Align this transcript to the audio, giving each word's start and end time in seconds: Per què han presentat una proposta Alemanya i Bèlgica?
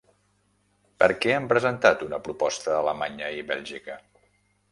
Per 1.01 1.09
què 1.25 1.33
han 1.33 1.49
presentat 1.51 2.01
una 2.07 2.19
proposta 2.29 2.73
Alemanya 2.79 3.29
i 3.41 3.47
Bèlgica? 3.51 3.99